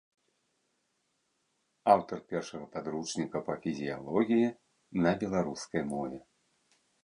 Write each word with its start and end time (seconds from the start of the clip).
Аўтар 1.93 2.19
першага 2.33 2.65
падручніка 2.77 3.37
па 3.53 3.61
фізіялогіі 3.69 4.47
на 5.07 5.11
беларускай 5.23 5.81
мове. 5.95 6.17